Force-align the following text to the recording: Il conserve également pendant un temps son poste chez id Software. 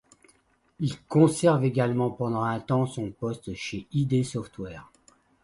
Il 0.79 0.99
conserve 1.03 1.63
également 1.63 2.09
pendant 2.09 2.41
un 2.41 2.59
temps 2.59 2.87
son 2.87 3.11
poste 3.11 3.53
chez 3.53 3.85
id 3.91 4.23
Software. 4.25 4.91